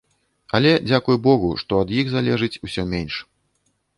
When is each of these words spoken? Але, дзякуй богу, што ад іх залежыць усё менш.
Але, 0.59 0.71
дзякуй 0.87 1.17
богу, 1.27 1.51
што 1.63 1.71
ад 1.85 1.93
іх 2.03 2.09
залежыць 2.15 2.61
усё 2.69 2.83
менш. 2.95 3.21